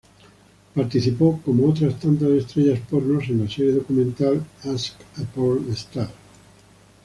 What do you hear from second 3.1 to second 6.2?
en la serie documental "Ask A Porn Star".